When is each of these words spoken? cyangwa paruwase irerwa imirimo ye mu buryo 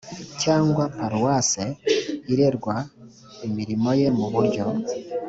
cyangwa 0.41 0.83
paruwase 0.97 1.63
irerwa 2.33 2.75
imirimo 3.47 3.89
ye 3.99 4.07
mu 4.17 4.25
buryo 4.33 4.65